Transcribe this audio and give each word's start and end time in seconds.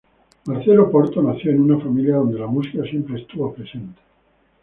Marcela 0.47 0.89
Porto 0.89 1.21
nació 1.21 1.51
en 1.51 1.61
una 1.61 1.77
familia 1.79 2.15
donde 2.15 2.39
la 2.39 2.47
música 2.47 2.81
siempre 2.89 3.21
estuvo 3.21 3.53
presente. 3.53 4.01